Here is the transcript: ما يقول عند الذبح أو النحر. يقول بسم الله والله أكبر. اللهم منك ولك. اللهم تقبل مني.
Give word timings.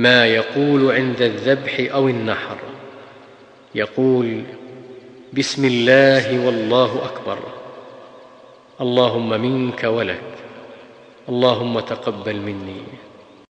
ما 0.00 0.26
يقول 0.26 0.92
عند 0.92 1.22
الذبح 1.22 1.92
أو 1.94 2.08
النحر. 2.08 2.56
يقول 3.74 4.42
بسم 5.32 5.64
الله 5.64 6.46
والله 6.46 7.04
أكبر. 7.04 7.38
اللهم 8.80 9.28
منك 9.28 9.84
ولك. 9.84 10.30
اللهم 11.28 11.80
تقبل 11.80 12.36
مني. 12.36 12.82